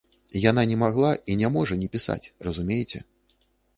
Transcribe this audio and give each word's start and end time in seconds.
Яна 0.49 0.61
не 0.69 0.77
магла 0.83 1.11
і 1.33 1.35
не 1.41 1.49
можа 1.57 1.73
не 1.81 1.91
пісаць, 1.97 2.31
разумееце. 2.49 2.99